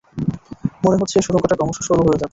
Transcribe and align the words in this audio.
মনে 0.83 0.97
হচ্ছে 0.97 1.17
সুরঙ্গটা 1.21 1.55
ক্রমশ 1.55 1.77
সরু 1.87 2.01
হয়ে 2.01 2.19
যাচ্ছে। 2.21 2.29